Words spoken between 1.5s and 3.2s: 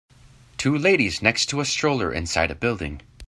a stroller inside a building.